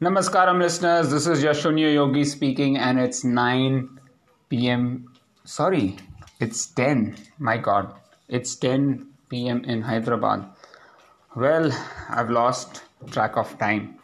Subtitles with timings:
[0.00, 1.10] Namaskaram, listeners.
[1.10, 3.98] This is Yashunya Yogi speaking, and it's 9
[4.48, 5.12] p.m.
[5.44, 5.96] Sorry,
[6.38, 7.16] it's 10.
[7.40, 7.92] My God,
[8.28, 9.64] it's 10 p.m.
[9.64, 10.44] in Hyderabad.
[11.34, 11.72] Well,
[12.10, 13.98] I've lost track of time.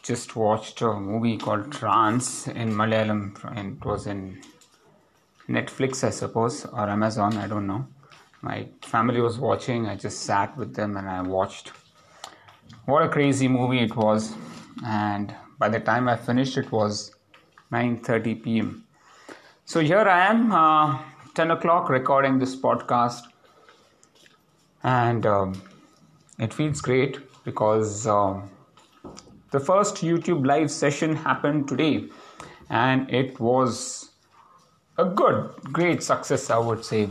[0.00, 4.40] Just watched a movie called Trance in Malayalam, and it was in
[5.48, 7.84] Netflix, I suppose, or Amazon, I don't know.
[8.42, 11.72] My family was watching, I just sat with them and I watched.
[12.84, 14.32] What a crazy movie it was
[14.84, 17.12] and by the time I finished, it was
[17.72, 18.84] 9:30 p.m.
[19.64, 20.98] So here I am, uh,
[21.34, 23.22] 10 o'clock, recording this podcast,
[24.82, 25.62] and um,
[26.38, 28.50] it feels great because um,
[29.50, 32.04] the first YouTube live session happened today,
[32.70, 34.10] and it was
[34.98, 37.08] a good, great success, I would say.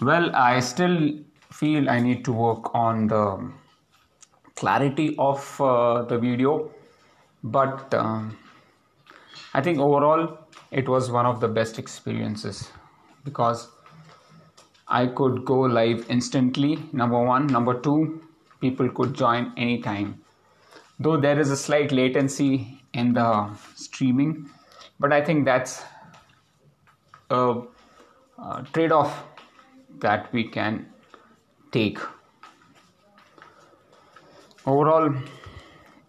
[0.00, 1.18] Well, I still
[1.52, 3.50] feel I need to work on the
[4.54, 6.70] clarity of uh, the video
[7.42, 8.36] but um,
[9.54, 10.38] I think overall
[10.70, 12.70] it was one of the best experiences
[13.24, 13.68] because
[14.86, 16.78] I could go live instantly.
[16.92, 18.22] Number one, number two,
[18.60, 20.22] people could join anytime.
[20.98, 24.50] Though there is a slight latency in the streaming,
[24.98, 25.82] but I think that's
[27.30, 27.60] a,
[28.38, 29.24] a trade off
[30.00, 30.86] that we can
[31.70, 31.98] take.
[34.66, 35.14] Overall,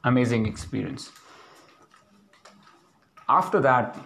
[0.03, 1.11] amazing experience
[3.29, 3.97] after that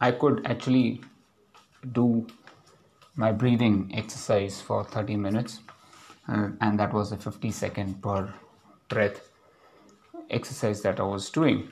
[0.00, 1.00] i could actually
[1.92, 2.26] do
[3.16, 5.60] my breathing exercise for 30 minutes
[6.28, 8.32] uh, and that was a 50 second per
[8.88, 9.20] breath
[10.30, 11.68] exercise that i was doing.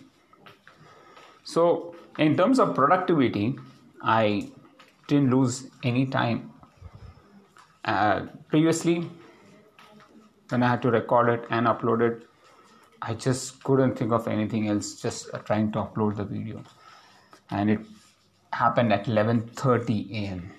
[1.45, 3.57] So in terms of productivity
[4.03, 4.49] i
[5.09, 6.51] didn't lose any time.
[7.85, 9.11] Uh, previously
[10.49, 12.23] when i had to record it and upload it
[13.07, 16.63] I just couldn't think of anything else just trying to upload the video.
[17.51, 17.81] And it
[18.51, 20.51] happened at 11:30 a.m.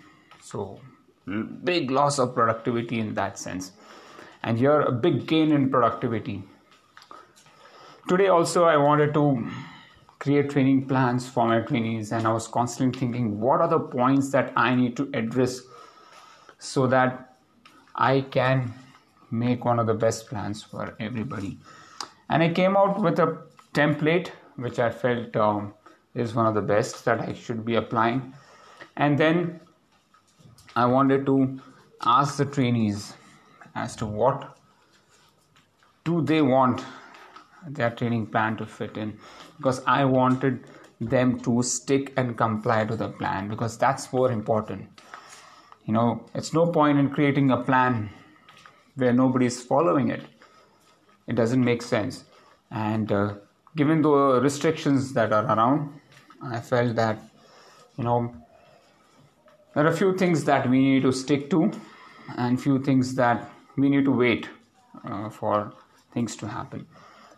[0.41, 0.79] so
[1.63, 3.71] big loss of productivity in that sense.
[4.43, 6.43] And here a big gain in productivity.
[8.07, 9.23] Today also I wanted to
[10.19, 14.29] create training plans for my trainees and I was constantly thinking what are the points
[14.35, 15.61] that I need to address
[16.59, 17.37] so that
[17.95, 18.71] I can
[19.31, 21.57] make one of the best plans for everybody
[22.29, 23.37] and I came out with a
[23.73, 25.73] template which I felt um,
[26.13, 28.33] is one of the best that I should be applying.
[28.95, 29.59] And then
[30.75, 31.59] I wanted to
[32.05, 33.13] ask the trainees
[33.75, 34.57] as to what
[36.05, 36.83] do they want
[37.67, 39.17] their training plan to fit in
[39.57, 40.63] because I wanted
[41.01, 44.87] them to stick and comply to the plan because that's more important.
[45.85, 48.09] You know, it's no point in creating a plan
[48.95, 50.21] where nobody is following it
[51.27, 52.25] it doesn't make sense.
[52.71, 53.35] And uh,
[53.75, 55.99] given the restrictions that are around
[56.41, 57.17] i felt that
[57.97, 58.33] you know
[59.73, 61.71] there are a few things that we need to stick to
[62.37, 64.49] and few things that we need to wait
[65.03, 65.73] uh, for
[66.13, 66.87] things to happen.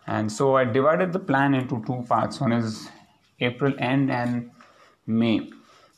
[0.06, 2.40] And so i divided the plan into two parts.
[2.40, 2.88] One is
[3.40, 4.50] april end and
[5.06, 5.50] may.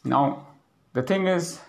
[0.04, 0.46] Now
[0.94, 1.60] the thing is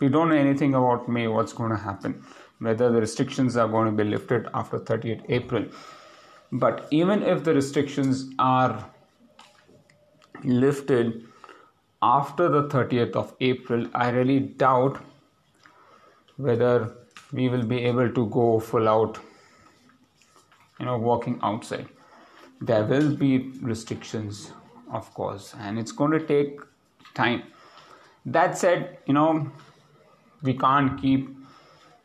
[0.00, 2.22] we don't know anything about may what's going to happen
[2.58, 5.64] whether the restrictions are going to be lifted after 30th April.
[6.52, 8.84] But even if the restrictions are
[10.44, 11.24] lifted
[12.02, 15.00] after the 30th of April, I really doubt
[16.36, 16.94] whether
[17.32, 19.18] we will be able to go full out,
[20.78, 21.88] you know, walking outside.
[22.60, 24.52] There will be restrictions,
[24.92, 26.60] of course, and it's going to take
[27.14, 27.42] time.
[28.26, 29.50] That said, you know,
[30.42, 31.28] we can't keep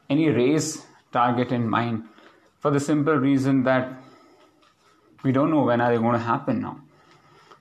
[0.09, 2.03] any race target in mind
[2.59, 3.93] for the simple reason that
[5.23, 6.79] we don't know when are they going to happen now.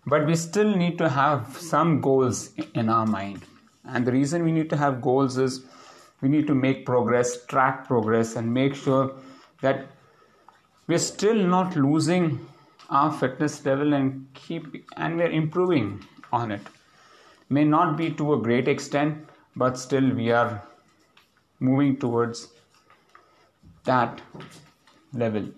[0.07, 3.43] But we still need to have some goals in our mind.
[3.85, 5.65] And the reason we need to have goals is
[6.21, 9.15] we need to make progress track progress and make sure
[9.61, 9.87] that
[10.87, 12.47] we're still not losing
[12.91, 16.63] our fitness level and keep and we're improving on it.
[17.51, 20.63] May not be to a great extent but still we are
[21.61, 22.49] moving towards
[23.85, 24.21] that
[25.13, 25.49] level.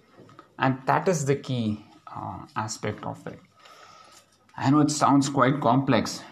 [0.59, 3.39] And that is the key uh, aspect of it.
[4.57, 6.23] I know it sounds quite complex.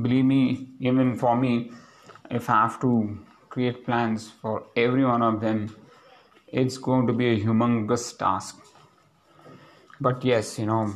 [0.00, 1.72] Believe me even for me
[2.30, 3.18] if i have to
[3.48, 5.74] create plans for every one of them
[6.48, 8.60] it's going to be a humongous task.
[10.00, 10.92] But yes you know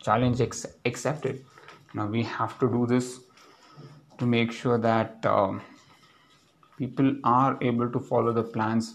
[0.00, 1.44] challenge ex- accepted.
[1.92, 3.20] Now we have to do this
[4.18, 5.60] to make sure that um,
[6.80, 8.94] people are able to follow the plans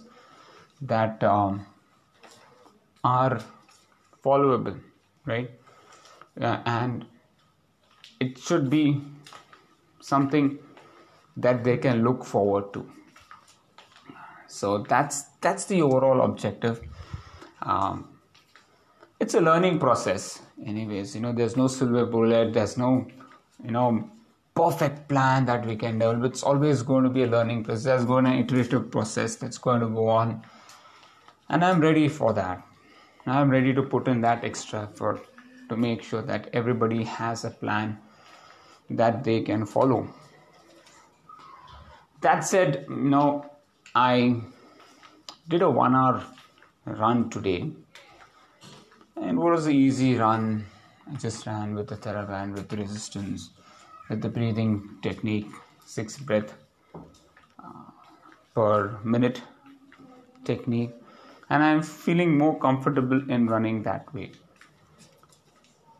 [0.81, 1.65] that um,
[3.03, 3.39] are
[4.23, 4.79] followable,
[5.25, 5.51] right?
[6.41, 7.05] Uh, and
[8.19, 9.01] it should be
[10.01, 10.57] something
[11.37, 12.89] that they can look forward to.
[14.47, 16.81] So that's that's the overall objective.
[17.61, 18.07] Um,
[19.19, 21.15] it's a learning process, anyways.
[21.15, 22.53] You know, there's no silver bullet.
[22.53, 23.07] There's no,
[23.63, 24.09] you know,
[24.55, 26.23] perfect plan that we can develop.
[26.23, 27.83] It's always going to be a learning process.
[27.83, 30.41] There's going to be an iterative process that's going to go on,
[31.49, 32.65] and I'm ready for that.
[33.27, 35.25] I'm ready to put in that extra effort
[35.69, 37.97] to make sure that everybody has a plan
[38.89, 40.07] that they can follow.
[42.21, 43.49] That said, you know,
[43.93, 44.41] I
[45.49, 46.23] did a one hour
[46.85, 47.71] run today,
[49.15, 50.65] and what was the easy run?
[51.11, 53.49] I just ran with the TheraBand with resistance,
[54.09, 55.49] with the breathing technique,
[55.85, 56.53] six breath
[56.95, 57.91] uh,
[58.53, 59.41] per minute
[60.43, 60.91] technique
[61.49, 64.31] and I'm feeling more comfortable in running that way.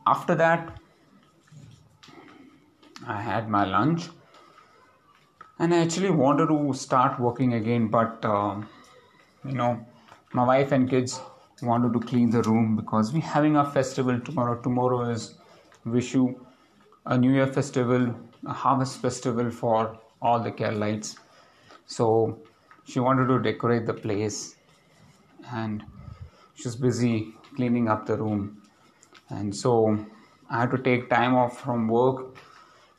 [0.08, 0.80] After that,
[3.08, 4.10] I had my lunch
[5.60, 8.62] and I actually wanted to start working again, but uh,
[9.46, 9.86] you know,
[10.34, 11.20] my wife and kids
[11.62, 14.62] wanted to clean the room because we're having a festival tomorrow.
[14.62, 15.36] Tomorrow is
[15.86, 16.36] Vishu,
[17.06, 18.16] a New Year festival,
[18.46, 21.18] a harvest festival for all the Keralites.
[21.86, 22.40] So
[22.86, 24.56] she wanted to decorate the place
[25.52, 25.84] and
[26.56, 28.62] she was busy cleaning up the room.
[29.30, 30.06] And so
[30.50, 32.38] i had to take time off from work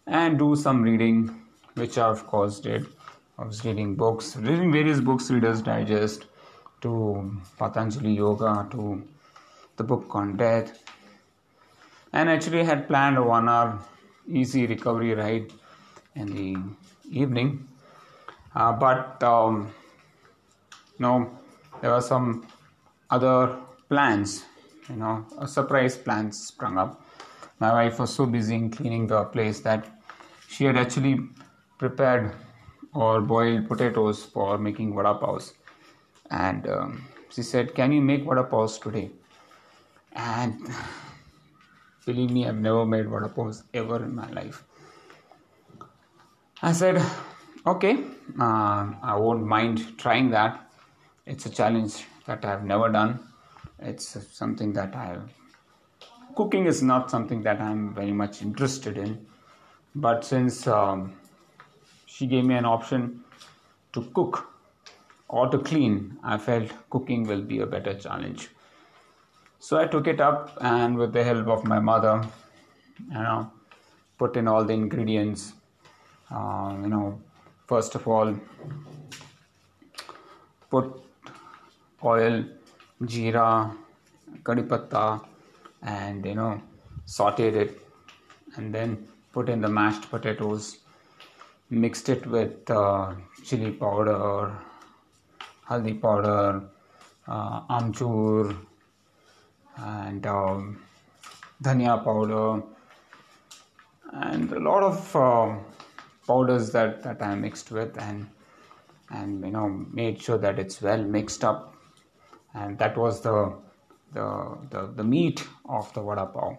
[0.07, 1.19] and do some reading
[1.75, 2.89] which i of course did
[3.39, 6.27] i was reading books reading various books readers digest
[6.81, 6.93] to
[7.61, 9.01] patanjali yoga to
[9.77, 10.83] the book on death.
[12.13, 13.79] And actually I had planned a one hour
[14.29, 15.53] easy recovery ride
[16.15, 16.57] in the
[17.11, 17.67] evening
[18.55, 19.73] uh, but um,
[20.99, 21.31] no
[21.81, 22.47] there were some
[23.11, 23.57] other
[23.89, 24.45] plans,
[24.89, 27.03] you know, a surprise plans sprung up.
[27.59, 29.87] My wife was so busy in cleaning the place that
[30.49, 31.21] she had actually
[31.79, 32.35] prepared
[32.95, 35.55] or boiled potatoes for making vada paos.
[36.31, 39.11] And um, she said, Can you make vada paos today?
[40.13, 40.67] And
[42.07, 44.65] believe me, I've never made vada paos ever in my life.
[46.63, 47.03] I said,
[47.67, 47.95] Okay,
[48.41, 50.71] uh, I won't mind trying that
[51.27, 53.19] it's a challenge that I've never done.
[53.81, 55.19] It's something that I
[56.37, 59.27] cooking is not something that I'm very much interested in.
[59.95, 61.15] But since um,
[62.05, 63.25] she gave me an option
[63.95, 64.53] to cook
[65.29, 68.51] or to clean, I felt cooking will be a better challenge.
[69.59, 72.23] So I took it up and with the help of my mother,
[73.09, 73.51] you know,
[74.19, 75.55] put in all the ingredients.
[76.31, 77.21] Uh, you know,
[77.67, 78.35] first of all,
[80.71, 80.93] put
[82.05, 82.45] oil,
[83.03, 83.75] jeera,
[84.45, 85.21] curry patta,
[85.83, 86.61] and you know,
[87.07, 87.81] sauteed it,
[88.57, 90.79] and then put in the mashed potatoes,
[91.71, 93.15] mixed it with uh,
[93.45, 94.53] chili powder,
[95.69, 96.63] haldi powder,
[97.29, 98.57] uh, amchur,
[99.77, 100.83] and um,
[101.63, 102.63] dhania powder,
[104.13, 105.57] and a lot of uh,
[106.27, 108.29] powders that, that I mixed with, and
[109.11, 111.75] and you know made sure that it's well mixed up.
[112.55, 113.57] And that was the
[114.13, 116.57] the the, the meat of the vada pav.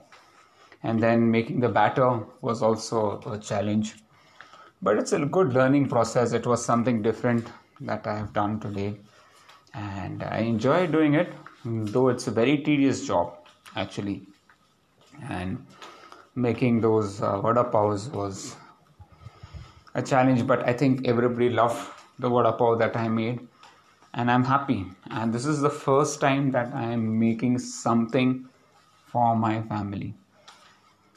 [0.84, 3.96] And then making the batter was also a challenge.
[4.82, 6.34] But it's a good learning process.
[6.34, 7.48] It was something different
[7.82, 9.00] that i have done today.
[9.74, 11.34] And i enjoy doing it
[11.66, 13.34] though it's a very tedious job
[13.76, 14.22] actually
[15.30, 15.66] and
[16.36, 18.56] making those uh, vada pavs was
[19.96, 21.80] a challenge but i think everybody loved
[22.20, 23.48] the vada pav that i made
[24.18, 24.86] and I'm happy.
[25.12, 28.50] And this is the first time that I am making something
[29.06, 30.16] for my family.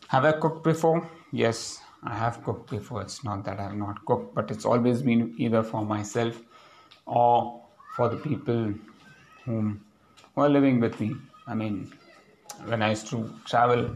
[0.08, 1.08] Have I cooked before?
[1.32, 3.00] Yes, I have cooked before.
[3.02, 6.40] It's not that I have not cooked, but it's always been either for myself
[7.06, 7.62] or
[7.96, 8.74] for the people
[9.44, 9.84] whom
[10.34, 11.14] who are living with me.
[11.46, 11.92] I mean,
[12.64, 13.94] when I used to travel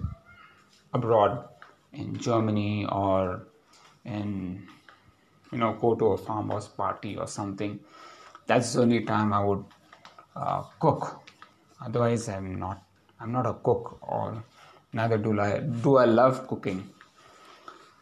[0.93, 1.49] abroad
[1.93, 3.47] in Germany or
[4.05, 4.67] in
[5.53, 7.79] you know go to a farmer's party or something
[8.47, 9.65] that's the only time I would
[10.37, 11.23] uh, cook.
[11.85, 12.83] Otherwise, I'm not.
[13.21, 14.43] I'm not a cook, or
[14.93, 15.61] neither do I.
[15.61, 16.89] Do I love cooking?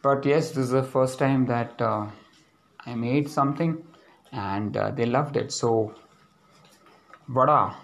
[0.01, 2.07] But yes, this is the first time that uh,
[2.85, 3.83] I made something,
[4.31, 5.51] and uh, they loved it.
[5.51, 5.95] So,
[7.27, 7.75] vada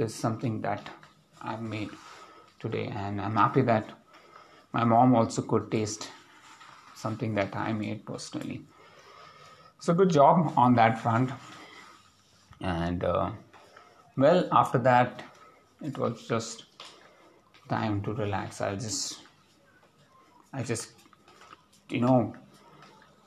[0.00, 0.88] is something that
[1.42, 1.90] I've made
[2.58, 3.90] today, and I'm happy that
[4.72, 6.10] my mom also could taste
[6.94, 8.62] something that I made personally.
[9.80, 11.30] So, good job on that front
[12.60, 13.30] and uh,
[14.16, 15.22] well after that
[15.80, 16.64] it was just
[17.68, 18.60] time to relax.
[18.60, 19.20] I just,
[20.52, 20.90] I just,
[21.90, 22.34] you know,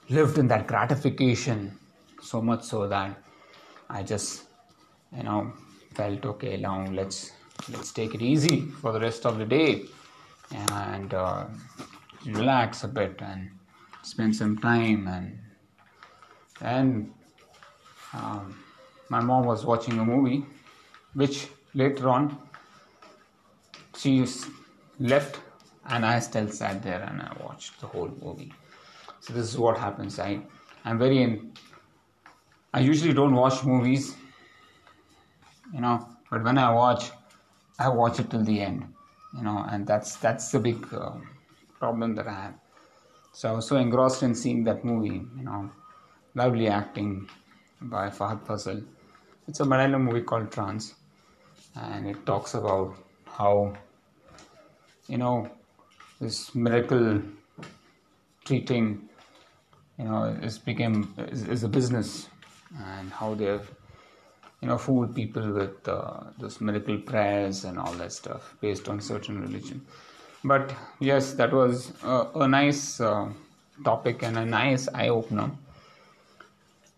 [0.10, 1.78] lived in that gratification
[2.22, 3.18] so much so that
[3.90, 4.44] I just,
[5.16, 5.54] you know,
[5.94, 6.58] felt okay.
[6.58, 7.32] Now let's
[7.70, 9.86] let's take it easy for the rest of the day
[10.52, 11.46] and uh,
[12.26, 13.50] relax a bit and
[14.04, 15.40] spend some time and
[16.62, 17.14] and
[18.14, 18.58] um,
[19.10, 20.46] my mom was watching a movie
[21.14, 22.38] which later on
[23.98, 24.26] she
[25.00, 25.40] left
[25.90, 28.54] and I still sat there and I watched the whole movie.
[29.20, 30.20] So this is what happens.
[30.20, 30.42] I
[30.84, 31.54] I'm very in,
[32.74, 34.16] I usually don't watch movies,
[35.74, 37.12] you know, but when I watch,
[37.80, 38.94] I watch it till the end,
[39.36, 41.14] you know, and that's that's the big uh,
[41.80, 42.54] problem that I have.
[43.34, 45.70] So I was so engrossed in seeing that movie, you know,
[46.36, 47.30] lovely acting
[47.82, 48.84] by Fahadh Faasil.
[49.48, 50.96] It's a Malayalam movie called Trance,
[51.76, 53.74] and it talks about how
[55.08, 55.50] you know
[56.20, 57.22] this miracle
[58.46, 59.10] treating
[59.98, 62.28] you know is became is, is a business
[62.86, 63.70] and how they've
[64.62, 69.02] you know fool people with uh, those miracle prayers and all that stuff based on
[69.02, 69.86] certain religion.
[70.44, 73.30] But yes that was a, a nice uh,
[73.84, 75.52] topic and a nice eye opener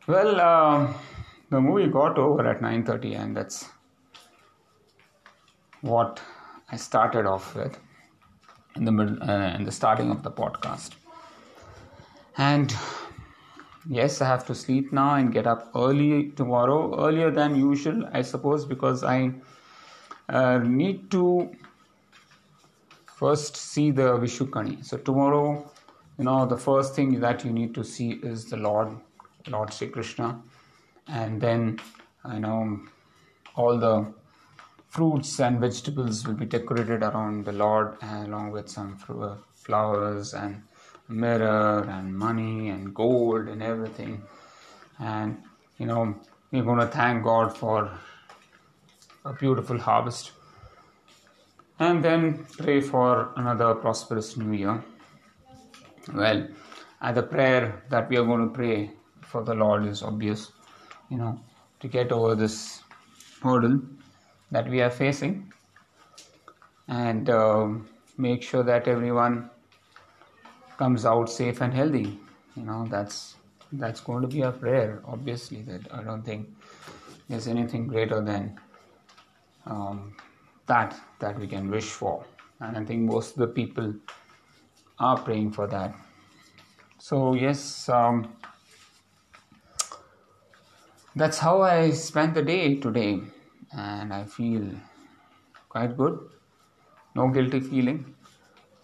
[0.07, 0.93] well uh,
[1.49, 3.69] the movie got over at 9:30 and that's
[5.81, 6.21] what
[6.71, 7.77] I started off with
[8.75, 10.91] in the middle uh, in the starting of the podcast.
[12.37, 12.75] And
[13.89, 17.05] yes i have to sleep now and get up early tomorrow.
[17.05, 19.31] Earlier than usual i suppose because i
[20.29, 21.51] uh, need to
[23.05, 25.69] first see the vishukani so tomorrow
[26.17, 28.95] you know the first thing that you need to see is the lord
[29.47, 30.41] lord Sri krishna.
[31.07, 31.79] And then
[32.31, 32.79] you know
[33.55, 34.13] all the
[34.87, 38.97] fruits and vegetables will be decorated around the lord along with some
[39.55, 40.61] flowers and
[41.07, 44.21] mirror and money and gold and everything.
[44.99, 45.37] And
[45.77, 46.15] you know,
[46.51, 47.91] we're going to thank God for
[49.25, 50.31] a beautiful harvest
[51.79, 54.83] and then pray for another prosperous new year.
[56.13, 56.47] Well,
[57.01, 58.91] and the prayer that we are going to pray
[59.21, 60.51] for the Lord is obvious,
[61.09, 61.39] you know,
[61.79, 62.81] to get over this
[63.41, 63.81] hurdle
[64.51, 65.51] that we are facing
[66.87, 67.67] and uh,
[68.17, 69.49] make sure that everyone
[70.83, 72.07] comes out safe and healthy.
[72.57, 73.35] You know that's
[73.81, 76.49] that's going to be a prayer obviously that i don't think
[77.27, 78.59] there's anything greater than
[79.65, 80.15] um,
[80.67, 82.25] that that we can wish for.
[82.59, 83.93] And i think most of the people
[84.99, 85.95] are praying for that.
[86.99, 88.17] So yes um,
[91.15, 93.13] that's how i spent the day today.
[93.71, 94.67] And i feel
[95.69, 96.19] quite good.
[97.15, 98.03] No guilty feeling.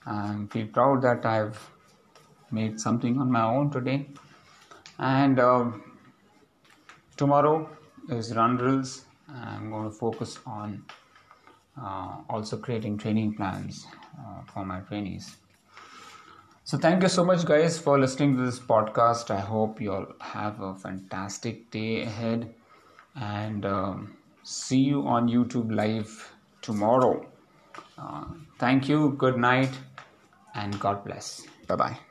[0.06, 1.60] I feel proud that i've
[2.52, 4.08] made something on my own today.
[4.98, 5.72] And uh,
[7.18, 7.70] tomorrow
[8.10, 9.06] is run drills.
[9.34, 10.84] I'm going to focus on
[11.82, 13.86] uh, also creating training plans
[14.20, 15.38] uh, for my trainees.
[16.64, 19.32] So thank you so much guys for listening to this podcast.
[19.32, 22.54] I hope you all have a fantastic day ahead.
[23.16, 27.26] And um, see you on youtube live tomorrow.
[27.98, 28.26] Uh,
[28.60, 29.16] thank you.
[29.18, 29.72] Good night
[30.54, 31.42] and god bless.
[31.68, 32.09] Bye bye